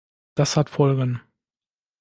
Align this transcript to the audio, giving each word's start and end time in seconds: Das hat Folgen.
Das 0.33 0.57
hat 0.57 0.71
Folgen. 0.71 1.21